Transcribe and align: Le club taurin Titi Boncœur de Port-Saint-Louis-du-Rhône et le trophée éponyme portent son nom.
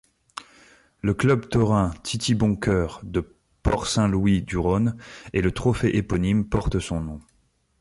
Le 1.03 1.13
club 1.13 1.47
taurin 1.47 1.93
Titi 2.01 2.33
Boncœur 2.33 3.01
de 3.03 3.35
Port-Saint-Louis-du-Rhône 3.61 4.97
et 5.31 5.43
le 5.43 5.51
trophée 5.51 5.95
éponyme 5.95 6.43
portent 6.49 6.79
son 6.79 7.01
nom. 7.01 7.19